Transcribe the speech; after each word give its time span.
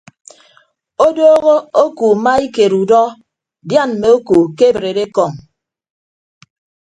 Odooho 1.05 1.53
oku 1.83 2.07
maikeed 2.23 2.73
udọ 2.81 3.03
dian 3.67 3.89
mme 3.95 4.07
oku 4.17 4.35
kebreed 4.57 4.97
ekọñ. 5.05 5.31